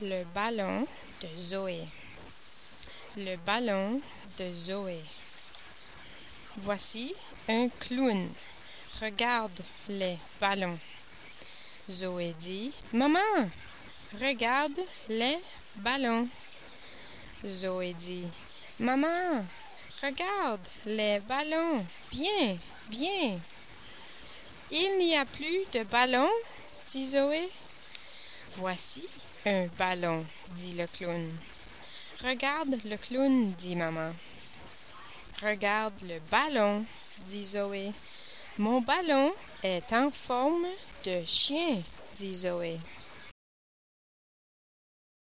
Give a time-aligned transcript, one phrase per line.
[0.00, 0.86] Le ballon
[1.22, 1.80] de Zoé.
[3.16, 4.00] Le ballon
[4.38, 5.00] de Zoé.
[6.56, 7.14] Voici
[7.48, 8.28] un clown.
[9.00, 10.78] Regarde les ballons.
[11.88, 13.48] Zoé dit Maman,
[14.20, 15.38] regarde les
[15.76, 16.28] ballons.
[17.46, 18.26] Zoé dit
[18.80, 19.44] Maman,
[20.02, 21.86] regarde les ballons.
[22.10, 22.58] Bien,
[22.88, 23.38] bien.
[24.72, 26.32] Il n'y a plus de ballons,
[26.90, 27.48] dit Zoé.
[28.56, 29.04] Voici
[29.46, 31.28] un ballon, dit le clown.
[32.22, 34.12] Regarde le clown, dit maman.
[35.42, 36.84] Regarde le ballon,
[37.26, 37.92] dit Zoé.
[38.58, 39.32] Mon ballon
[39.64, 40.66] est en forme
[41.04, 41.82] de chien,
[42.16, 42.78] dit Zoé.